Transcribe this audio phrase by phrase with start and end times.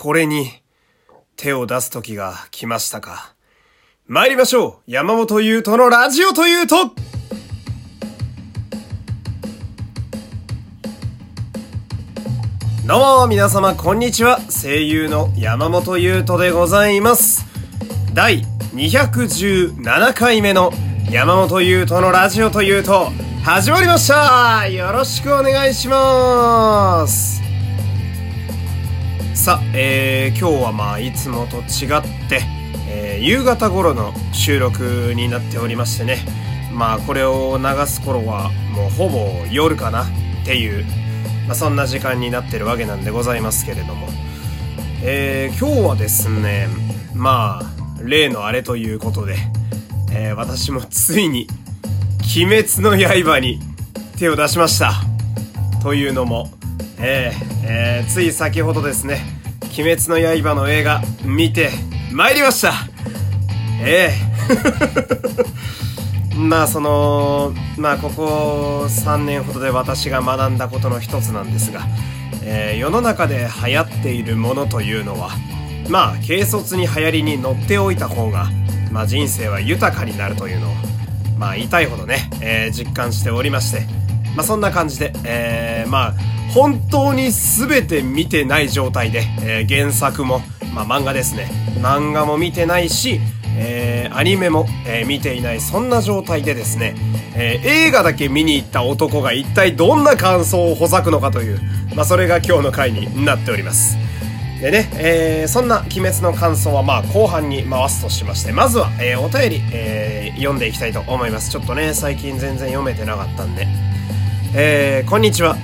[0.00, 0.50] これに
[1.36, 3.34] 手を出す時が来ましたか。
[4.06, 4.90] 参りましょう。
[4.90, 6.76] 山本優斗のラジオというと。
[12.86, 14.40] どうも皆様こんにちは。
[14.48, 17.44] 声優の山本優斗でございます。
[18.14, 18.40] 第
[18.72, 20.72] 217回目の
[21.10, 23.10] 山本優斗のラジオというと
[23.44, 24.66] 始まりました。
[24.66, 27.39] よろしくお願いします。
[29.34, 32.60] さあ、えー、今日はまあいつもと違って
[32.92, 36.18] えー、夕方頃の収録になっておりましてね。
[36.72, 40.06] まあこれを流す頃はもうほぼ夜かなっ
[40.44, 40.84] ていう、
[41.46, 44.08] まあ、そんな時間になってるわけなんでございますけれども、
[45.04, 46.68] えー、今日はですね
[47.14, 49.36] まあ例のあれということで、
[50.12, 51.46] えー、私もついに
[52.36, 53.60] 「鬼滅の刃」に
[54.18, 54.94] 手を出しました。
[55.82, 56.50] というのも、
[57.02, 59.20] えーえー、つい先ほどですね
[59.78, 61.70] 「鬼滅の刃」の映画見て
[62.12, 62.74] 参りました。
[63.82, 64.30] ええ
[66.36, 71.86] まあそのまあここ3年ほどで私が学んだことの一つなんですが、
[72.42, 75.30] えー、世の中で流行っているものというのは
[75.88, 78.50] まあ軽率に流行りに乗っておいた方が、
[78.90, 80.74] まあ、人生は豊かになるというのを
[81.38, 83.86] まあ痛いほどね、えー、実感しておりまして
[84.36, 86.14] まあそんな感じで、えー、まあ
[86.54, 90.42] 本当に全て見てない状態で、えー、原作も
[90.74, 93.20] まあ、漫画ですね漫画も見てないし、
[93.56, 96.94] えー、アニメも、えー、見ていないそんな状態でですね、
[97.36, 101.60] えー、映画だけ見に行った男が一体どんな感想をほざくのかという、
[101.94, 103.96] まあ、それが今日の回になっております
[104.60, 111.50] でね、えー、そんな鬼滅の感想はまあ後半に回すとしまして、まずは、えー、お便り、えー、読んでいきたいと思います。
[111.50, 113.66] ちょっとね、最近全然読めてなかったんで。
[114.54, 115.56] えー、こんにちは。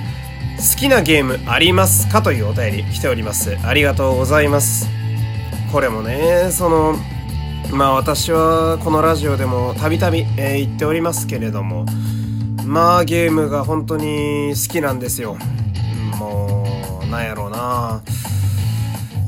[0.57, 3.57] 好きなゲームありますかというお便り来ております。
[3.63, 4.87] ありがとうございます。
[5.71, 6.95] これもねその
[7.71, 11.85] まあ私はこのラジオでもたびたび言っておりますけれども
[12.65, 15.37] まあゲームが本当に好きなんですよ
[16.17, 16.65] も
[17.03, 18.01] うなんやろうな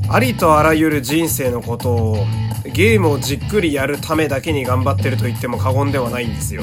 [0.08, 2.26] ありとあらゆる人生のことを
[2.64, 6.62] ゲームをじっくりやるためだけに頑張ってると言っても過言ではないんですよ。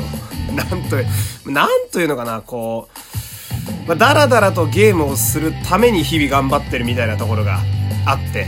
[0.53, 0.97] なんと、
[1.49, 3.26] なんというのかな、こう、
[3.87, 7.61] まあ、だらだらとゲームをするために日々頑張ってるみたいなところが
[8.05, 8.47] あって、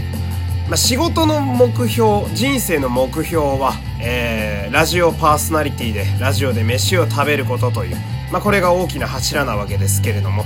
[0.67, 7.95] まあ、仕事の目標人生の目標は、えー、ラジオパーソナリティでラジオで飯を食べることという、
[8.31, 10.43] まあ、これが大きな柱なわけですけれども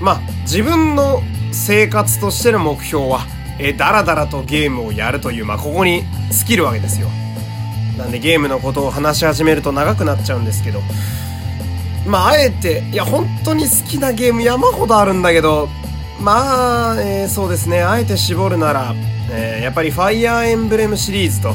[0.00, 1.20] まあ自分の
[1.52, 3.26] 生活としての目標は、
[3.58, 7.08] えー、だらだらとゲームをやるという、まあ、ここに尽きるわけですよ。
[7.98, 10.80] なんでゲームのことを話し始めると長くなっちゃうんですけど
[12.06, 15.68] まああえていや本当に好きなゲーム山ほどあるんだけど
[16.20, 18.94] まあ、えー、そうですねあえて絞るなら
[19.34, 21.54] えー、やっぱりファイアーエンブレムシリーズと、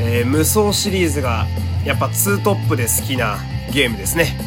[0.00, 1.46] えー、無双シリーズが
[1.84, 3.36] やっぱ2トップで好きな
[3.70, 4.38] ゲームですね。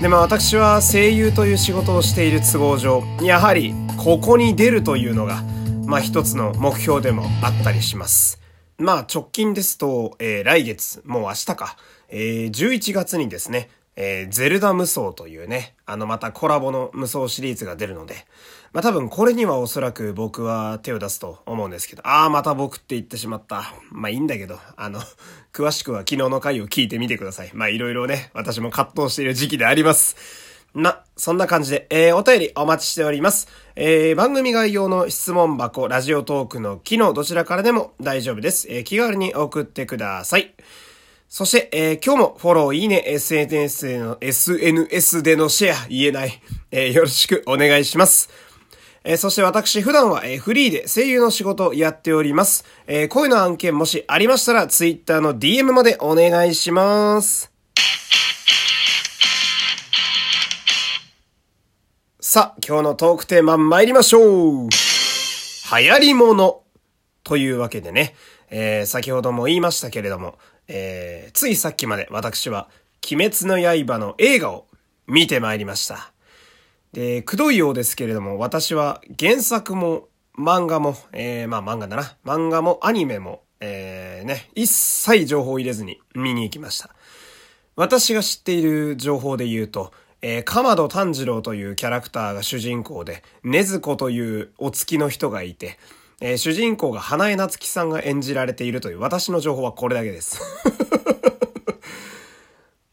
[0.00, 5.42] でまあ私は声優という仕事をしている都合上、やはりここに出るというのが、
[5.86, 8.40] まあ一つの目標でもあったりします。
[8.78, 11.76] まあ直近ですと、えー、来月、もう明日か、
[12.08, 18.14] えー、11月にですね、えー、ゼルダ無双というね、あのまたコラボの無双シリーズが出るので、
[18.72, 23.72] まあ多分これにはおそらく僕は手を出すと思うんですけど、ああ、また僕って言ってしまった。
[23.90, 25.00] まあいいんだけど、あの、
[25.52, 27.50] 詳しくは昨日の回を聞いてみてください。
[27.54, 30.16] まあいろいろね、私も葛藤している時期であります。
[30.74, 33.46] ま、そんな感じで、えー、お便りお待ちしております。
[33.76, 38.66] えー、番組概要の質問箱、ラジオトークの機能、どちらからでも大丈夫です。
[38.68, 40.52] えー、気軽に送ってください。
[41.36, 46.40] そして、えー、今日もフォロー、いいね、SNS での、SNS でのシェア、言えない、
[46.70, 48.30] えー、よろしくお願いします。
[49.02, 52.64] えー、そして私普段は、えー、フリーで声優の仕事をやっております。
[52.86, 57.50] えー、声の案件もしありましたら、ツイッターの DM までお願いします。
[62.20, 64.68] さあ、今日のトークテーマ参りましょう。
[64.68, 66.62] 流行り物。
[67.24, 68.14] というわけでね、
[68.50, 70.38] えー、先ほども言いましたけれども、
[70.68, 72.68] えー、ついさっきまで私は、
[73.10, 74.66] 鬼滅の刃の映画を
[75.06, 76.12] 見てまいりました。
[76.92, 80.08] で、くどいようですけれども、私は原作も
[80.38, 82.16] 漫画も、えー、まあ漫画だな。
[82.24, 86.90] 漫画もアニメも、えー、ね、一切情報を入れずに見に行きました。
[87.76, 95.78] 私が知っている情報で言うと、えー、かまど炭治郎というキャラクターが主人公で、ねずこというお付きの人がいて、
[96.20, 100.40] えー、主人公が花江夏樹さんが演じられているという私の情報はこれだけです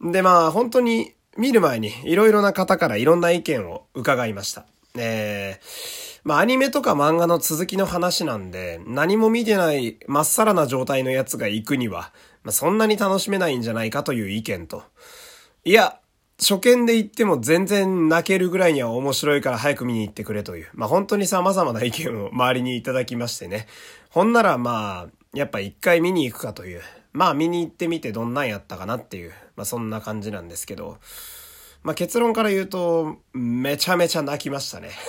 [0.01, 4.65] で、まあ本当に見る前にいろいろな方からいろんな意見を伺いました。
[4.97, 12.11] えー、まあアニメとか漫画の続きの話なんで、何も見てないまっさらな状態のやつが行くには、
[12.43, 14.83] まあそんなに楽しめないんじゃないかという意見と、
[15.63, 15.99] いや、
[16.41, 23.67] 初見で行っても全然泣けるぐらいには面白いから早く見に行ってくれという、まあ本当に様々な意見を周りにいただきましてね。
[24.09, 26.81] ほんならまあ、やっぱ一回見に行くかという、
[27.13, 30.97] まあ見に行ってみてどんなんやったかなっていう、まあそんな感じなんですけど、
[31.83, 34.89] まあ結論から言うと、めちゃめちゃ泣きましたね。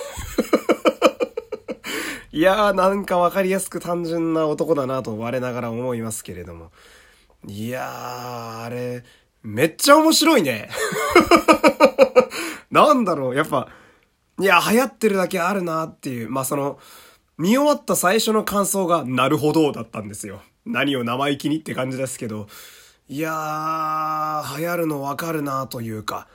[2.31, 6.71] いやーなんかわかりやすく単純な男だなと我ながら思いますけれども。
[7.45, 9.03] いやー、あれ、
[9.43, 10.69] めっちゃ面白いね。
[12.71, 13.67] なんだろう、やっぱ、
[14.39, 16.79] いや、流行ってるだけあるなっていう、まあその、
[17.37, 20.41] 見終わった最初の感想が、なるほど、だったんですよ。
[20.65, 22.47] 何を生意気にって感じですけど、
[23.09, 26.27] いやー、流行るのわかるなというか、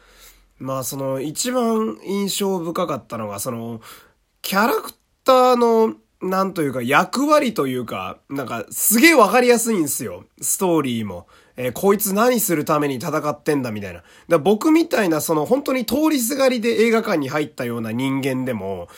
[0.58, 3.81] まあその、一番印象深かったのが、その、
[4.43, 4.93] キャラク
[5.25, 10.25] ターの、なんというか、役割というか、なんか、すげえわかりやすいんですよ。
[10.40, 11.26] ストーリーも。
[11.58, 14.02] えー、こいつ何するために戦ってんだみたいな。
[14.28, 18.88] だ僕みたいな、その、本当に通りすがりで映画館に入ったような人間でも、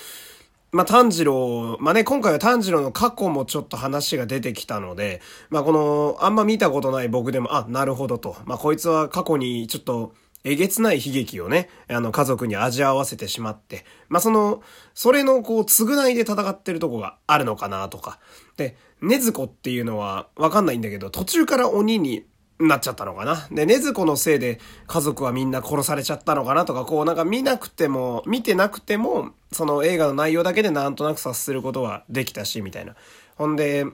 [0.71, 8.37] まあ、炭治郎、まあね、今回は炭治郎の過去もちょっと話が出てきたので、まあ、この、あんま見たことない僕でも、あ、なるほどと。
[8.45, 10.13] まあ、こいつは過去にちょっと、
[10.45, 14.63] えげつない悲劇をね、あの、家族に味わわせてしまって、まあ、その、
[14.95, 18.19] それの、こう、償いで戦ってるとこがあるのかなとか。
[18.57, 22.25] で、ねずこっていうのは、わかんないんだけど、途中から鬼に
[22.61, 23.49] なっちゃったのかな。
[23.51, 32.95] で、ねずこのせいで家族はみんな殺されちゃったのかなとか、こうなんか見なくても、見てなくても、その映画の内容だけでなんとなく察することはできたし、みたいな。
[33.37, 33.87] ほんで、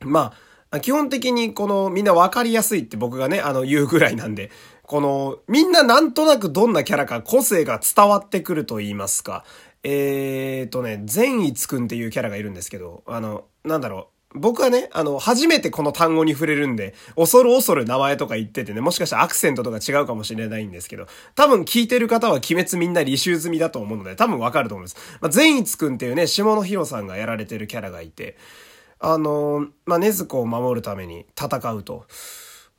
[0.00, 0.32] ま
[0.70, 4.50] あ、基本的にこのみんなわかりやすいって僕がね、あの言うぐらいなんで、
[4.82, 9.44] このみんななんとなくどんなキャラか個性が伝わってくると言いますか。
[9.82, 14.17] えーとね、善逸くんっていうキャラがいるんですけど、あの、なんだろう。
[14.34, 24.96] 僕はね、あの、初めてこの単語に触れるんで、恐る恐る名前とか言っててね、もしかしたらアクセントとか違うかもしれないんですけど、多分聞いてる方は鬼滅みんな履修済みだと思うので、多分わかると思います。
[25.22, 28.36] まあ、善逸くんっていうね、下野博さんがやられてるキャラがいて、
[29.00, 32.04] あのまあ、禰豆子を守るために戦うと。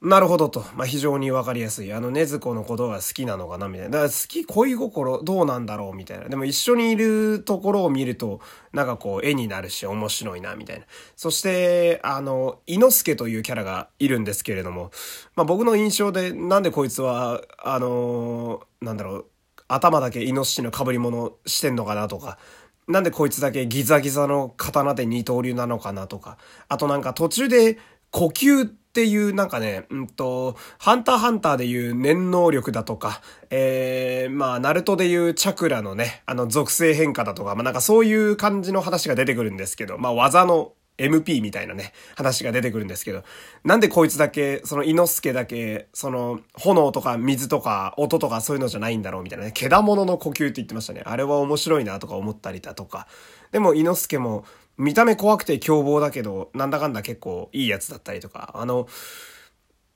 [0.01, 0.63] なるほどと。
[0.75, 1.92] まあ、非常にわかりやすい。
[1.92, 3.92] あの、ねずこのことが好きなのかなみたいな。
[3.92, 6.30] だから好き、恋心どうなんだろうみたいな。
[6.30, 8.40] でも一緒にいるところを見ると、
[8.72, 10.86] なんかこう、絵になるし面白いな、みたいな。
[11.18, 14.92] そして、あの、伊之助というキャラがいるんですけれども、
[15.36, 19.25] まあ、僕の印象で、なんでこいつは、あのなんだろう、
[19.68, 22.38] 頭だけイノシシの被り物してんのかなとか、
[22.88, 26.38] なんでこいつだけギザギザの刀で二刀流なのかなとか、
[26.69, 27.78] あとなんか途中で
[28.12, 33.21] 呼吸っていうなんかね、うんと、ハンターハンターでいう念能力だとか、
[33.51, 43.24] えー、まあ、ナルトでいうチャクラのね、あの属性変化だとか、まあなんかそういう感じの話が出てくるんですけど、まあ技の MP みたいなね、話が出てくるんですけど、
[43.63, 51.01] なんでこいつだけ、その、イノスケだけ、その、炎とか水とか音とかそういうのじゃないんだろうみたいなね、けだものの呼吸って言ってましたね。
[51.06, 53.07] あれは面白いなとか思ったりだとか。
[53.51, 54.45] でも、イノスケも、
[54.80, 58.88] 見た目怖くて凶暴だけど、なんだかんだ結構いいやつだったりとか、あの、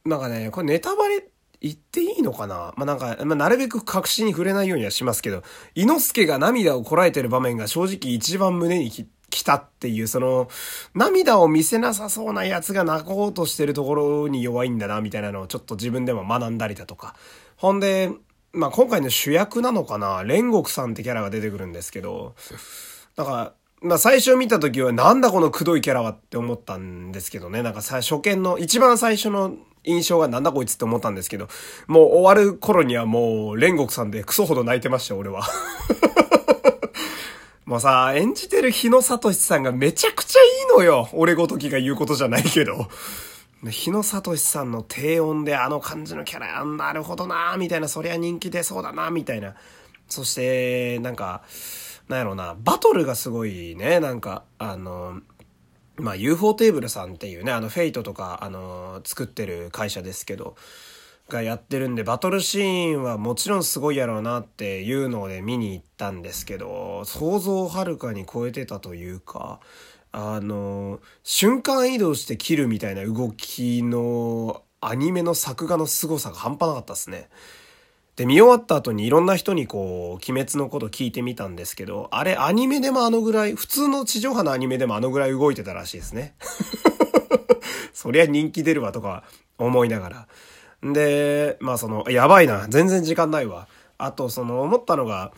[0.05, 1.29] なんかね、これネタバレ
[1.61, 2.73] 言っていいのかな？
[2.75, 5.43] まあ、なんか、まあ、なるべく確信に触れないようにはしますけど、
[5.75, 10.49] 伊之助が涙をこらえてる場面が正直一番胸にきたっていう、その、
[10.93, 17.15] 涙を見せなさそうなやつが泣こうとしてるところに弱いんだな、みたいなのをちょっと自分でも学んだりだとか。
[17.55, 18.11] ほんで、
[18.51, 20.21] まあ、今回の主役なのかな？
[20.21, 22.35] 煉獄さんってキャラが出てくるんですけど、
[23.15, 27.61] なんか、まあ最初見た時はなんだこのくどいキャラはって思ったんですけどね。
[27.61, 31.49] なんかさ、初見の一番最初の印象がなんだこいつって思ったんですけど、
[31.87, 35.43] もう終わる頃にはもう煉獄さんでクソほど泣いてました、俺は。
[37.65, 41.09] もうさ、演じてる日野聡さんがめちゃくちゃいいのよ。
[41.11, 42.87] 俺ごときが言うことじゃないけど。
[43.69, 49.55] 日野聡さんの低音であの感じのキャラ、なるほどなみたいな、そりゃ人気出そうだなみたいな。
[50.07, 51.43] そして、なんか、
[52.07, 55.21] なんやろうな、バトルがすごいね、なんか、あの、
[55.95, 60.55] まあ、UFO テーブルさんっていうね、あの、フェイトとか、あの、作ってる会社ですけど、
[61.29, 69.59] がやってるんで、バトルシーンはもちろんすごいやろうなっていうので見に行ったんですけど、想像をはるかに超えてたというか、
[70.11, 77.29] あの、瞬間移動して切るみたいな動きのアニメの作画の凄さが半端なかったですね。
[78.15, 86.35] で、見終わった後にいろんな人にこう、鬼滅のこと聞いてみたんですけど、あれアニメでもあのぐらい、普通の地上波のアニメでもあのぐらい動いてたらしいですね。
[87.93, 89.23] そりゃ人気出るわとか
[89.57, 90.27] 思いながら。
[90.93, 93.67] で、まあその、やばいな、全然時間ないわ。
[93.97, 95.31] あとその思ったのが、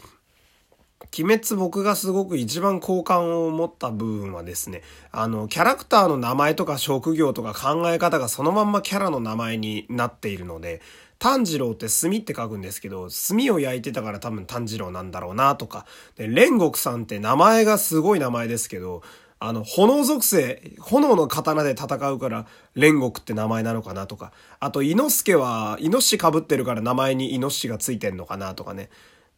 [1.18, 10.82] 鬼滅僕がすごく一番好感を持った部分はですね、あの、キャラクターの名前とか職業とか考え方がそのまんまキャラの名前になっているので、
[11.20, 19.02] 炭治郎って炭って書くんですけど、炭を焼いてたから多分炭治郎なんだろうなとか、で、煉獄さんって名前がすごい名前ですけど、
[19.40, 28.90] あの、炎属性、炎の刀で戦うから、煉獄って名前なのかなとか、あと、猪之助は、イノシシ被ってるから名前にイノシシがついてんのかなとかね。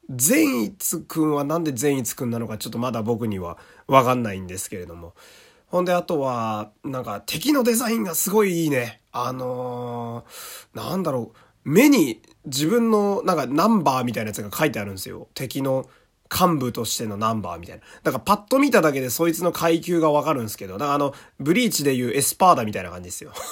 [0.10, 3.58] 善逸くんはなんで善逸くんなのかちょっとまだ僕には
[3.88, 5.14] わかんないんですけれども。
[5.68, 9.02] ほんで、あとは、なんか敵のデザインがすごいいいね。
[9.12, 11.38] あのー、なんだろう。
[11.68, 15.28] 目に自分のなんかナンバーみたいなやつが書いてあるんですよ。
[15.34, 15.86] 敵の
[16.32, 17.84] 幹部としてのナンバーみたいな。
[18.04, 23.34] だからパッと見ただけでそいつの階級がわかるんですけど、だからあの、ブリーチでいうエスパーダみたいな感じですよ。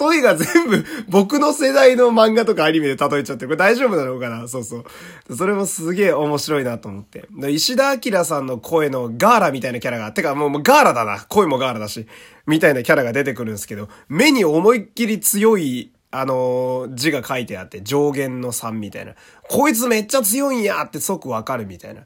[0.00, 4.48] 例えが全部僕の世代の漫画とかアニメで例えちゃって、これ大丈夫なのかな？
[4.48, 4.84] そうそ
[5.28, 5.36] う。
[5.36, 7.28] それもすげえ面白いなと思って。
[7.48, 11.20] 石田明さんの声のガーラみたいなキャラが、てかもうガーラだな。
[11.28, 12.08] 声もガーラだし。
[12.48, 19.14] みたいなキャラが出てくるんですけど、目に思いっきり強いあのー、字が書いてあって、上限の3みたいな。
[19.48, 22.02] こいつめっちゃ強いんやって即わかるみたいな。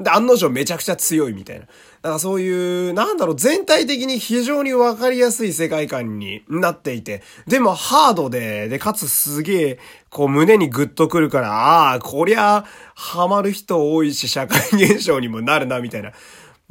[0.00, 1.66] で、案の定めちゃくちゃ強いみたいな。
[1.66, 9.78] だからそういう、なんだろう、全体的に非常にわかりやすい世界観になっていて、でもハードで、で、かつすげえ、
[10.10, 16.12] こう胸にグッとくるから、ああ、こりゃ、ハマる人多いし、社会現象にもなるな、みたいな。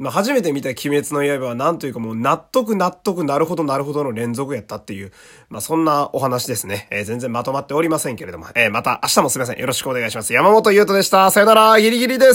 [0.02, 5.12] まあ、初めて見た鬼滅の刃は何というかもう納得納得なるほどなるほどの連続やったっていう、
[5.48, 6.88] まあ、そんなお話ですね。
[6.90, 9.58] えー、全然まとまっておりませんけれども、えー、また明日もすいません。
[9.60, 10.32] よろしくお願いします。
[10.32, 11.30] 山本優斗でした。
[11.30, 12.30] さよなら、ギリギリです。